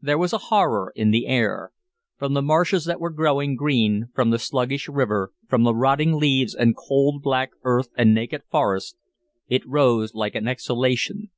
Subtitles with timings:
[0.00, 1.70] There was a horror in the air.
[2.18, 6.52] From the marshes that were growing green, from the sluggish river, from the rotting leaves
[6.52, 8.96] and cold black earth and naked forest,
[9.46, 11.30] it rose like an exhalation.